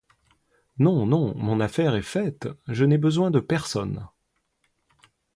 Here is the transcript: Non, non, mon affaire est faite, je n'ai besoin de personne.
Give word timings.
Non, 0.79 1.05
non, 1.05 1.35
mon 1.35 1.59
affaire 1.59 1.93
est 1.93 2.01
faite, 2.01 2.49
je 2.67 2.85
n'ai 2.85 2.97
besoin 2.97 3.29
de 3.29 3.39
personne. 3.39 4.07